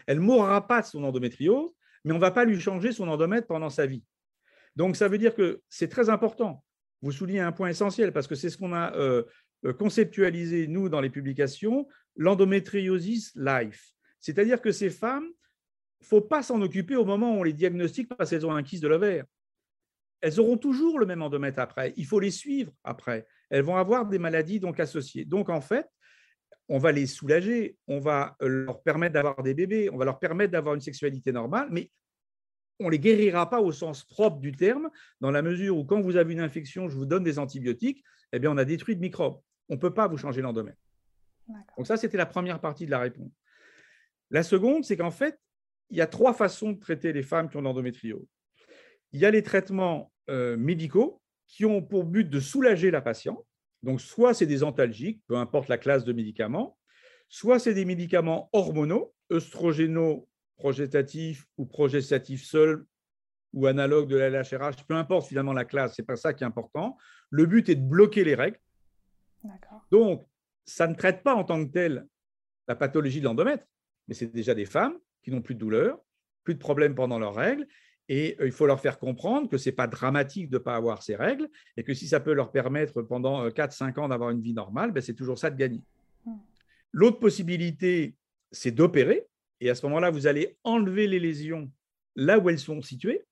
[0.07, 1.71] elle ne mourra pas de son endométriose,
[2.05, 4.05] mais on ne va pas lui changer son endomètre pendant sa vie.
[4.77, 6.65] Donc, ça veut dire que c'est très important.
[7.03, 9.25] Vous soulignez un point essentiel parce que c'est ce qu'on a euh,
[9.65, 13.93] euh, conceptualisé, nous, dans les publications, l'endométriosis life.
[14.21, 15.27] C'est-à-dire que ces femmes,
[16.01, 18.63] il faut pas s'en occuper au moment où on les diagnostique parce qu'elles ont un
[18.63, 19.25] kyste de l'ovaire.
[20.21, 21.95] Elles auront toujours le même endomètre après.
[21.97, 23.27] Il faut les suivre après.
[23.49, 25.25] Elles vont avoir des maladies donc associées.
[25.25, 25.87] Donc, en fait,
[26.71, 30.21] on va les soulager, on va euh, leur permettre d'avoir des bébés, on va leur
[30.21, 31.91] permettre d'avoir une sexualité normale, mais
[32.79, 34.89] on ne les guérira pas au sens propre du terme,
[35.21, 38.39] dans la mesure où quand vous avez une infection, je vous donne des antibiotiques, eh
[38.39, 39.41] bien, on a détruit de microbes.
[39.69, 40.79] On ne peut pas vous changer l'endomètre.
[41.77, 43.33] Donc ça, c'était la première partie de la réponse.
[44.31, 45.39] La seconde, c'est qu'en fait,
[45.91, 48.27] il y a trois façons de traiter les femmes qui ont l'endométriose.
[49.13, 53.45] Il y a les traitements euh, médicaux qui ont pour but de soulager la patiente.
[53.83, 56.77] Donc, soit c'est des antalgiques, peu importe la classe de médicaments,
[57.29, 62.85] soit c'est des médicaments hormonaux, œstrogénaux, progestatifs ou progestatifs seuls
[63.53, 66.45] ou analogues de la LHRH, peu importe finalement la classe, ce n'est pas ça qui
[66.45, 66.97] est important.
[67.31, 68.59] Le but est de bloquer les règles.
[69.91, 70.25] Donc,
[70.65, 72.07] ça ne traite pas en tant que tel
[72.69, 73.65] la pathologie de l'endomètre,
[74.07, 75.99] mais c'est déjà des femmes qui n'ont plus de douleur,
[76.45, 77.67] plus de problèmes pendant leurs règles,
[78.11, 80.75] et euh, il faut leur faire comprendre que ce n'est pas dramatique de ne pas
[80.75, 84.31] avoir ces règles et que si ça peut leur permettre pendant 4-5 euh, ans d'avoir
[84.31, 85.81] une vie normale, ben c'est toujours ça de gagner.
[86.27, 86.39] Hmm.
[86.93, 88.17] L'autre possibilité,
[88.51, 89.27] c'est d'opérer.
[89.61, 91.71] Et à ce moment-là, vous allez enlever les lésions
[92.17, 93.23] là où elles sont situées.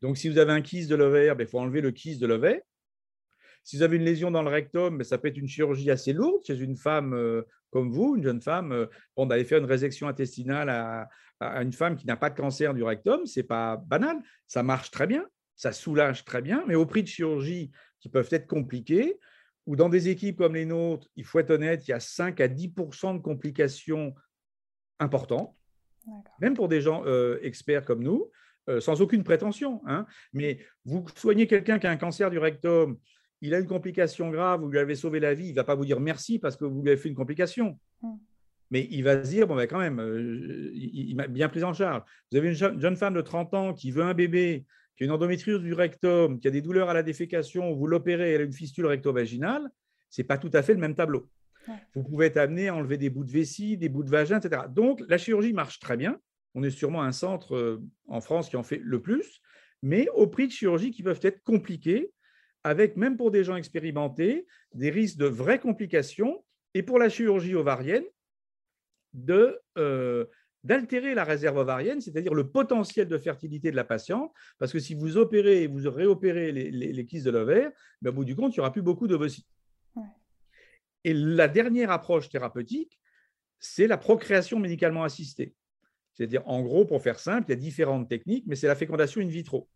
[0.00, 2.26] Donc, si vous avez un kyste de l'ovaire, ben, il faut enlever le kyste de
[2.26, 2.60] l'ovaire.
[3.62, 6.42] Si vous avez une lésion dans le rectum, ça peut être une chirurgie assez lourde
[6.46, 8.88] chez une femme euh, comme vous, une jeune femme.
[9.16, 11.08] on d'aller faire une résection intestinale à,
[11.40, 14.90] à une femme qui n'a pas de cancer du rectum, c'est pas banal, ça marche
[14.90, 15.26] très bien.
[15.56, 17.70] ça soulage très bien, mais au prix de chirurgies
[18.00, 19.18] qui peuvent être compliquées,
[19.66, 22.40] ou dans des équipes comme les nôtres, il faut être honnête, il y a 5
[22.40, 24.14] à 10% de complications
[24.98, 25.54] importantes,
[26.40, 28.30] même pour des gens euh, experts comme nous,
[28.68, 29.82] euh, sans aucune prétention.
[29.86, 30.06] Hein.
[30.32, 32.98] Mais vous soignez quelqu'un qui a un cancer du rectum,
[33.40, 35.74] il a une complication grave, vous lui avez sauvé la vie, il ne va pas
[35.74, 37.78] vous dire merci parce que vous lui avez fait une complication.
[38.02, 38.08] Mmh.
[38.70, 41.72] Mais il va se dire, bon, ben quand même, euh, il, m'a bien pris en
[41.72, 42.02] charge.
[42.30, 44.64] Vous avez une jeune femme de 30 ans qui veut un bébé,
[44.96, 48.32] qui a une endométriose du rectum, qui a des douleurs à la défécation, vous l'opérez,
[48.32, 49.68] elle a une fistule recto-vaginale,
[50.08, 51.28] ce n'est pas tout à fait le même tableau.
[51.94, 54.62] Vous pouvez être amené à enlever des bouts de vessie, des bouts de vagin, etc.
[54.68, 56.18] Donc, la chirurgie marche très bien.
[56.54, 59.40] On est sûrement un centre euh, en France qui en fait le plus,
[59.82, 62.12] mais au prix de chirurgies qui peuvent être compliquées,
[62.64, 66.44] avec, même pour des gens expérimentés, des risques de vraies complications.
[66.74, 68.04] Et pour la chirurgie ovarienne,
[69.12, 70.26] de, euh,
[70.62, 74.94] d'altérer la réserve ovarienne, c'est-à-dire le potentiel de fertilité de la patiente, parce que si
[74.94, 78.58] vous opérez et vous réopérez les, les, de l'ovaire, ben, au bout du compte, il
[78.58, 79.48] n'y aura plus beaucoup d'ovocytes.
[81.02, 83.00] Et la dernière approche thérapeutique,
[83.58, 85.54] c'est la procréation médicalement assistée.
[86.12, 89.22] C'est-à-dire, en gros, pour faire simple, il y a différentes techniques, mais c'est la fécondation
[89.22, 89.66] in vitro.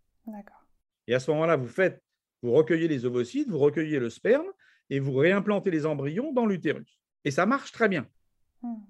[1.06, 2.02] Et à ce moment-là, vous faites,
[2.44, 4.46] vous recueillez les ovocytes, vous recueillez le sperme
[4.90, 7.00] et vous réimplantez les embryons dans l'utérus.
[7.24, 8.06] Et ça marche très bien.
[8.60, 8.82] Hmm.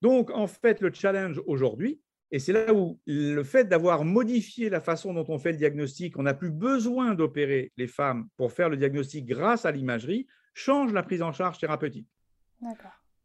[0.00, 4.80] Donc, en fait, le challenge aujourd'hui, et c'est là où le fait d'avoir modifié la
[4.80, 8.70] façon dont on fait le diagnostic, on n'a plus besoin d'opérer les femmes pour faire
[8.70, 12.08] le diagnostic grâce à l'imagerie, change la prise en charge thérapeutique.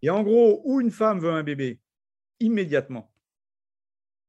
[0.01, 1.79] Et en gros, où une femme veut un bébé,
[2.41, 3.09] immédiatement.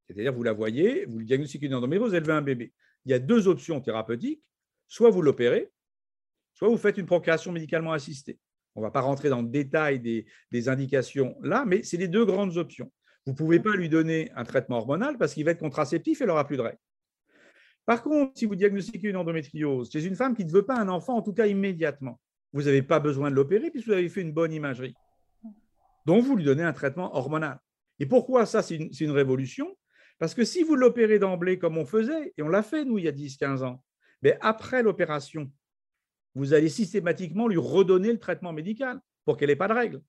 [0.06, 2.72] C'est-à-dire, vous la voyez, vous le diagnostiquez une endométriose, elle veut un bébé.
[3.06, 4.42] Il y a deux options thérapeutiques.
[4.92, 5.72] Soit vous l'opérez,
[6.52, 8.38] soit vous faites une procréation médicalement assistée.
[8.74, 12.26] On ne va pas rentrer dans le détail des, indications là, mais c'est les deux
[12.26, 12.92] grandes options.
[13.24, 16.24] Vous ne pouvez pas lui donner un traitement hormonal parce qu'il va être contraceptif et
[16.24, 16.78] elle n'aura plus de règles.
[17.86, 20.90] Par contre, si vous diagnostiquez une endométriose chez une femme qui ne veut pas un
[20.90, 22.20] enfant, en tout cas immédiatement,
[22.52, 24.94] vous n'avez pas besoin de l'opérer puisque vous avez fait une bonne imagerie.
[26.04, 27.58] Donc, vous lui donnez un traitement hormonal.
[27.98, 29.74] Et pourquoi ça, c'est une, révolution?
[30.18, 33.06] Parce que si vous l'opérez d'emblée comme on faisait, et on l'a fait, nous, il
[33.06, 33.82] y a 10-15 ans,
[34.22, 35.50] mais après l'opération,
[36.34, 40.02] vous allez systématiquement lui redonner le traitement médical pour qu'elle n'ait pas de règles.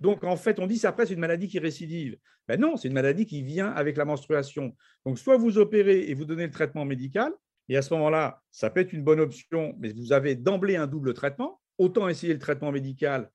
[0.00, 2.16] Donc, en fait, on dit après, c'est une maladie qui récidive.
[2.46, 4.76] Ben non, c'est une maladie qui vient avec la menstruation.
[5.04, 7.32] Donc, soit vous opérez et vous donnez le traitement médical,
[7.68, 10.86] et à ce moment-là, ça peut être une bonne option, mais vous avez d'emblée un
[10.86, 11.60] double traitement.
[11.76, 13.30] Autant essayer le traitement médical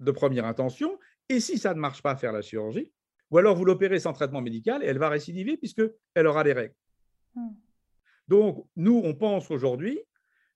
[0.00, 2.90] de première intention, et si ça ne marche pas, faire la chirurgie.
[3.30, 6.74] Ou alors vous l'opérez sans traitement médical et elle va récidiver puisqu'elle aura des règles.
[7.34, 7.50] Hmm.
[8.28, 9.98] Donc, nous, on pense aujourd'hui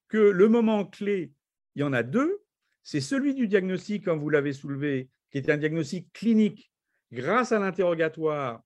[0.08, 1.32] que le moment clé,
[1.74, 2.42] il y en a deux.
[2.82, 6.70] C'est celui du diagnostic, comme vous l'avez soulevé, qui est un diagnostic clinique
[7.10, 8.62] grâce à l'interrogatoire,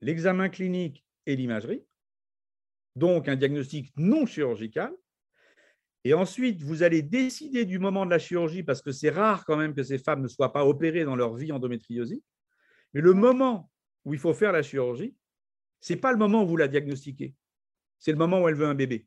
[0.00, 1.84] l'examen clinique et l'imagerie.
[2.96, 4.92] Donc un diagnostic non chirurgical.
[6.04, 9.56] Et ensuite, vous allez décider du moment de la chirurgie, parce que c'est rare quand
[9.56, 12.24] même que ces femmes ne soient pas opérées dans leur vie endométriosique.
[12.94, 13.70] Mais le moment
[14.04, 15.14] où il faut faire la chirurgie,
[15.80, 17.34] ce n'est pas le moment où vous la diagnostiquez,
[18.00, 19.06] c'est le moment où elle veut un bébé.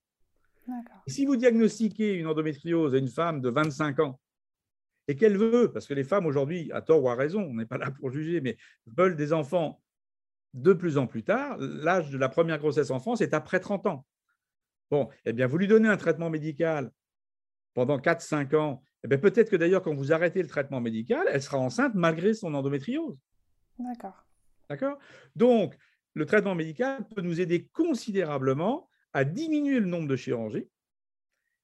[1.07, 4.19] Si vous diagnostiquez une endométriose à une femme de 25 ans
[5.09, 7.65] et qu'elle veut, parce que les femmes aujourd'hui, à tort ou à raison, on n'est
[7.65, 9.81] pas là pour juger, mais veulent des enfants
[10.53, 13.87] de plus en plus tard, l'âge de la première grossesse en France est après 30
[13.87, 14.05] ans.
[14.91, 16.91] Bon, eh bien, vous lui donnez un traitement médical
[17.73, 18.83] pendant 4-5 ans.
[19.03, 22.33] Eh bien, peut-être que d'ailleurs, quand vous arrêtez le traitement médical, elle sera enceinte malgré
[22.33, 23.17] son endométriose.
[23.79, 24.25] D'accord.
[24.69, 24.99] D'accord?
[25.35, 25.75] Donc,
[26.13, 30.67] le traitement médical peut nous aider considérablement à diminuer le nombre de chirurgies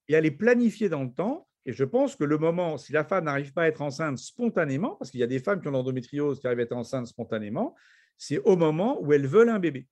[0.08, 1.48] et à les planifier dans le temps.
[1.66, 4.96] Et je pense que le moment, si la femme n'arrive pas à être enceinte spontanément,
[4.96, 7.76] parce qu'il y a des femmes qui ont l'endométriose qui arrivent à être enceintes spontanément,
[8.18, 9.88] c'est au moment où elles veulent un bébé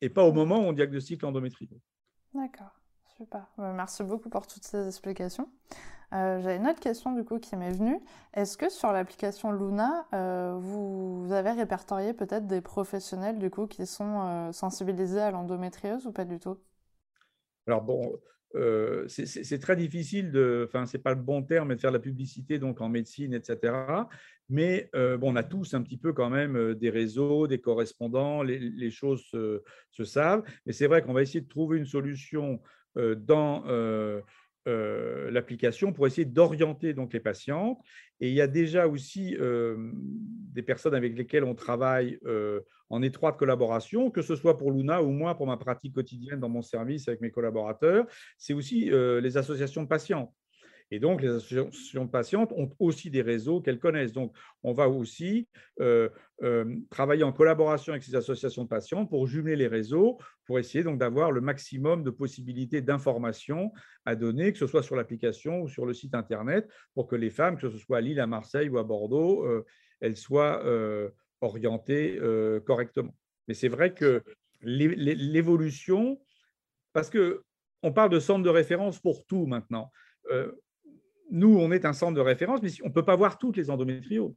[0.00, 1.80] et pas au moment où on diagnostique l'endométriose.
[2.34, 2.80] D'accord,
[3.16, 3.46] super.
[3.58, 5.48] Euh, merci beaucoup pour toutes ces explications.
[6.12, 7.98] Euh, J'ai une autre question du coup qui m'est venue.
[8.34, 13.86] Est-ce que sur l'application Luna, euh, vous, avez répertorié peut-être des professionnels du coup qui
[13.86, 16.58] sont euh, sensibilisés à l'endométriose ou pas du tout?
[17.66, 18.16] Alors bon,
[19.08, 22.58] c'est très difficile de, enfin c'est pas le bon terme, de faire de la publicité
[22.58, 23.74] donc en médecine, etc.
[24.48, 28.90] Mais bon, on a tous un petit peu quand même des réseaux, des correspondants, les,
[28.92, 30.44] choses se, savent.
[30.64, 32.62] Mais c'est vrai qu'on va essayer de trouver une solution
[32.96, 33.64] dans
[34.68, 37.78] euh, l'application pour essayer d'orienter donc les patientes.
[38.18, 43.00] Et il y a déjà aussi euh, des personnes avec lesquelles on travaille euh, en
[43.00, 46.62] étroite collaboration, que ce soit pour Luna ou moi pour ma pratique quotidienne dans mon
[46.62, 48.06] service avec mes collaborateurs.
[48.38, 50.34] C'est aussi les associations de patients.
[50.90, 54.12] Et donc, les associations de patientes ont aussi des réseaux qu'elles connaissent.
[54.12, 55.48] Donc, on va aussi
[55.80, 56.08] euh,
[56.42, 60.84] euh, travailler en collaboration avec ces associations de patients pour jumeler les réseaux, pour essayer
[60.84, 63.72] d'avoir le maximum de possibilités d'informations
[64.04, 67.30] à donner, que ce soit sur l'application ou sur le site Internet, pour que les
[67.30, 69.64] femmes, que ce soit à Lille, à Marseille ou à Bordeaux, euh,
[70.00, 70.62] elles soient
[71.40, 72.20] orientées
[72.66, 73.14] correctement.
[73.48, 74.22] Mais c'est vrai que
[74.60, 76.20] l'évolution,
[76.92, 79.90] parce qu'on parle de centre de référence pour tout maintenant
[81.30, 83.70] nous, on est un centre de référence, mais on ne peut pas voir toutes les
[83.70, 84.34] endométrioses.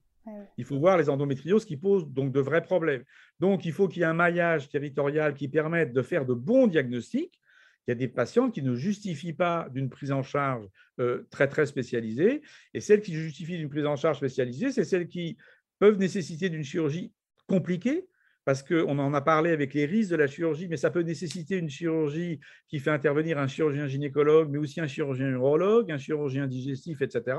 [0.57, 3.03] Il faut voir les endométrioses qui posent donc de vrais problèmes.
[3.39, 6.67] Donc, il faut qu'il y ait un maillage territorial qui permette de faire de bons
[6.67, 7.39] diagnostics.
[7.87, 10.67] Il y a des patients qui ne justifient pas d'une prise en charge
[10.99, 12.41] euh, très, très spécialisée.
[12.73, 15.37] Et celles qui justifient d'une prise en charge spécialisée, c'est celles qui
[15.79, 17.11] peuvent nécessiter d'une chirurgie
[17.47, 18.07] compliquée,
[18.49, 21.57] parce qu'on en a parlé avec les risques de la chirurgie, mais ça peut nécessiter
[21.57, 26.47] une chirurgie qui fait intervenir un chirurgien gynécologue, mais aussi un chirurgien urologue, un chirurgien
[26.47, 27.37] digestif, etc.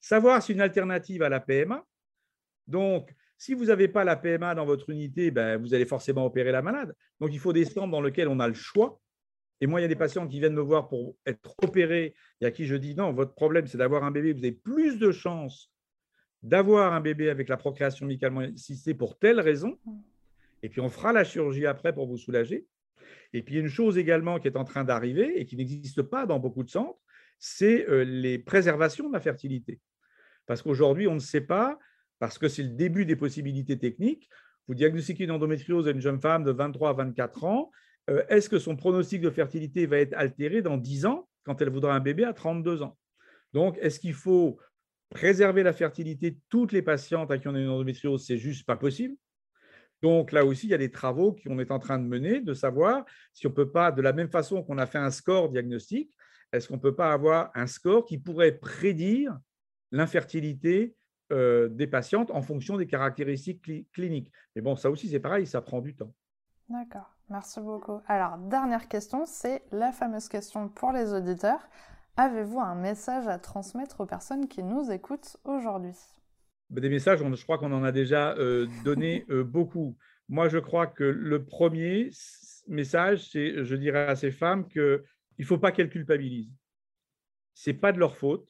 [0.00, 1.84] Savoir si une alternative à la PMA.
[2.66, 6.52] Donc, si vous n'avez pas la PMA dans votre unité, ben, vous allez forcément opérer
[6.52, 6.94] la malade.
[7.20, 8.98] Donc, il faut des centres dans lesquels on a le choix.
[9.60, 12.46] Et moi, il y a des patients qui viennent me voir pour être opérés et
[12.46, 14.32] à qui je dis non, votre problème, c'est d'avoir un bébé.
[14.32, 15.70] Vous avez plus de chances
[16.42, 19.78] d'avoir un bébé avec la procréation médicalement assistée pour telle raison
[20.62, 22.66] et puis on fera la chirurgie après pour vous soulager.
[23.32, 26.38] Et puis une chose également qui est en train d'arriver et qui n'existe pas dans
[26.38, 26.98] beaucoup de centres,
[27.38, 29.80] c'est euh, les préservations de la fertilité.
[30.46, 31.78] Parce qu'aujourd'hui, on ne sait pas,
[32.18, 34.28] parce que c'est le début des possibilités techniques,
[34.68, 37.70] vous diagnostiquez une endométriose à une jeune femme de 23 à 24 ans,
[38.10, 41.70] euh, est-ce que son pronostic de fertilité va être altéré dans 10 ans quand elle
[41.70, 42.96] voudra un bébé à 32 ans?
[43.52, 44.58] Donc, est-ce qu'il faut
[45.08, 48.24] préserver la fertilité de toutes les patientes à qui on a une endométriose?
[48.24, 49.16] C'est juste pas possible.
[50.02, 52.54] Donc là aussi, il y a des travaux qu'on est en train de mener, de
[52.54, 55.50] savoir si on ne peut pas, de la même façon qu'on a fait un score
[55.50, 56.10] diagnostique,
[56.52, 59.38] est-ce qu'on ne peut pas avoir un score qui pourrait prédire
[59.92, 60.96] l'infertilité
[61.32, 64.32] euh, des patientes en fonction des caractéristiques cliniques.
[64.56, 66.12] Mais bon, ça aussi, c'est pareil, ça prend du temps.
[66.68, 68.00] D'accord, merci beaucoup.
[68.08, 71.60] Alors, dernière question, c'est la fameuse question pour les auditeurs.
[72.16, 75.96] Avez-vous un message à transmettre aux personnes qui nous écoutent aujourd'hui?
[76.70, 79.96] Des messages, je crois qu'on en a déjà euh, donné euh, beaucoup.
[80.28, 82.10] Moi, je crois que le premier
[82.68, 85.02] message, c'est, je dirais à ces femmes qu'il
[85.38, 86.54] ne faut pas qu'elles culpabilisent.
[87.54, 88.48] Ce n'est pas de leur faute.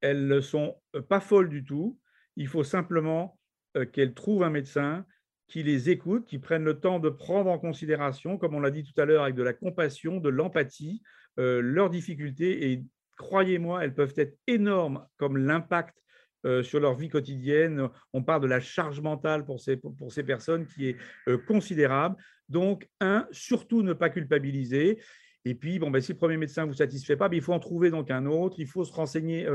[0.00, 0.76] Elles ne sont
[1.08, 1.98] pas folles du tout.
[2.36, 3.38] Il faut simplement
[3.76, 5.04] euh, qu'elles trouvent un médecin
[5.48, 8.84] qui les écoute, qui prenne le temps de prendre en considération, comme on l'a dit
[8.84, 11.02] tout à l'heure, avec de la compassion, de l'empathie,
[11.36, 12.72] leurs difficultés.
[12.72, 12.84] Et
[13.18, 16.01] croyez-moi, elles peuvent être énormes comme l'impact
[16.44, 17.88] euh, sur leur vie quotidienne.
[18.12, 20.96] On parle de la charge mentale pour ces, pour ces personnes qui est
[21.28, 22.16] euh, considérable.
[22.48, 25.00] Donc, un, surtout ne pas culpabiliser.
[25.44, 27.52] Et puis, bon, ben, si le premier médecin ne vous satisfait pas, ben, il faut
[27.52, 28.56] en trouver donc un autre.
[28.58, 29.46] Il faut se renseigner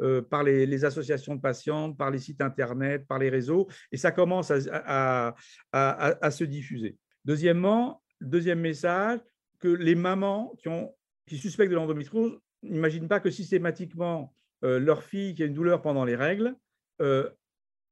[0.00, 3.68] euh, par les, associations de patientes, par les sites Internet, par les réseaux.
[3.90, 5.34] Et ça commence à,
[5.72, 6.96] à, se diffuser.
[7.24, 9.20] Deuxièmement, deuxième message,
[9.58, 10.92] que les mamans qui, ont,
[11.26, 15.82] qui suspectent de l'endométriose n'imaginent pas que systématiquement, euh, leur fille qui a une douleur
[15.82, 16.54] pendant les règles
[17.00, 17.28] euh,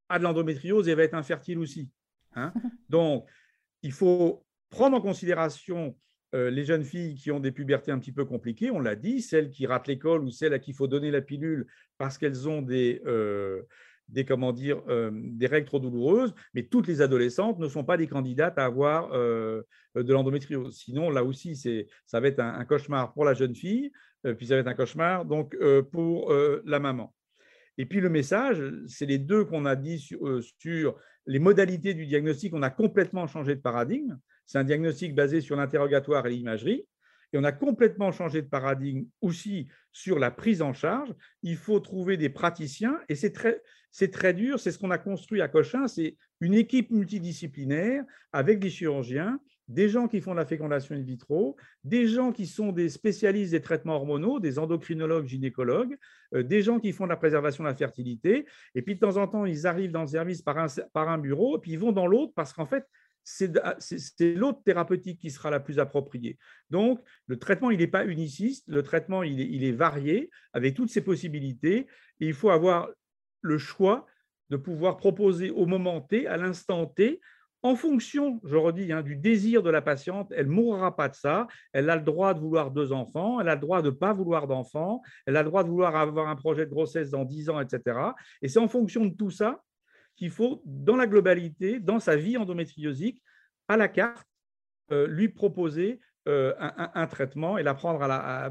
[0.08, 1.90] a de l'endométriose et va être infertile aussi.
[2.34, 2.52] Hein.
[2.88, 3.26] Donc,
[3.82, 5.96] il faut prendre en considération
[6.34, 9.20] euh, les jeunes filles qui ont des pubertés un petit peu compliquées, on l'a dit,
[9.20, 11.66] celles qui ratent l'école ou celles à qui il faut donner la pilule
[11.98, 13.02] parce qu'elles ont des,
[14.10, 18.06] des, comment dire, des règles trop douloureuses, mais toutes les adolescentes ne sont pas des
[18.06, 20.76] candidates à avoir de l'endométriose.
[20.76, 21.56] Sinon, là aussi,
[22.06, 23.90] ça va être un, cauchemar pour la jeune fille,
[24.26, 27.14] euh, puis ça va être un cauchemar donc euh, pour euh, la maman.
[27.78, 32.52] Et puis le message, c'est les deux qu'on a dit sur, les modalités du diagnostic.
[32.54, 34.18] On a complètement changé de paradigme.
[34.44, 36.86] C'est un diagnostic basé sur l'interrogatoire et l'imagerie.
[37.32, 41.14] Et on a complètement changé de paradigme aussi sur la prise en charge.
[41.42, 44.60] Il faut trouver des praticiens et c'est très, c'est très dur.
[44.60, 45.88] C'est ce qu'on a construit à Cochin.
[45.88, 49.38] C'est une équipe multidisciplinaire avec des chirurgiens
[49.70, 53.52] des gens qui font de la fécondation in vitro, des gens qui sont des spécialistes
[53.52, 55.96] des traitements hormonaux, des endocrinologues, gynécologues,
[56.34, 58.46] euh, des gens qui font de la préservation de la fertilité.
[58.74, 60.58] Et puis de temps en temps, ils arrivent dans le service par
[61.08, 62.84] un, bureau, et puis ils vont dans l'autre parce qu'en fait,
[63.22, 66.36] c'est l'autre thérapeutique qui sera la plus appropriée.
[66.70, 71.02] Donc, le traitement, il n'est pas uniciste, le traitement, il est, varié avec toutes ces
[71.02, 71.86] possibilités.
[72.18, 72.88] Il faut avoir
[73.40, 74.06] le choix
[74.50, 77.20] de pouvoir proposer au moment T, à l'instant T,
[77.62, 81.14] en fonction, je redis, hein, du désir de la patiente, elle ne mourra pas de
[81.14, 81.46] ça.
[81.72, 84.14] Elle a le droit de vouloir deux enfants, elle a le droit de ne pas
[84.14, 87.50] vouloir d'enfants, elle a le droit de vouloir avoir un projet de grossesse dans dix
[87.50, 87.98] ans, etc.
[88.40, 89.62] Et c'est en fonction de tout ça
[90.16, 93.22] qu'il faut, dans la globalité, dans sa vie endométriosique,
[93.68, 94.26] à la carte,
[94.90, 97.98] euh, lui proposer euh, un, traitement et la prendre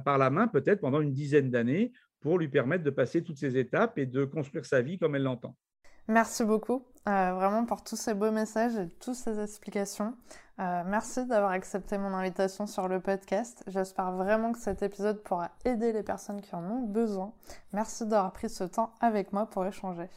[0.04, 1.92] par la main peut-être pendant une dizaine d'années
[2.22, 5.24] pour lui permettre de passer toutes ces étapes et de construire sa vie comme elle
[5.24, 5.56] l'entend.
[6.08, 10.16] Merci beaucoup, euh, vraiment pour tous ces beaux messages et toutes ces explications.
[10.60, 13.64] Euh, merci d'avoir accepté mon invitation sur le podcast.
[13.68, 17.32] J'espère vraiment que cet épisode pourra aider les personnes qui en ont besoin.
[17.74, 20.08] Merci d'avoir pris ce temps avec moi pour échanger.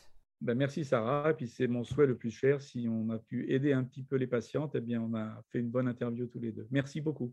[0.41, 2.63] Ben merci Sarah, et puis c'est mon souhait le plus cher.
[2.63, 5.61] Si on a pu aider un petit peu les patientes, eh bien on a fait
[5.61, 6.67] une bonne interview tous les deux.
[6.71, 7.33] Merci beaucoup.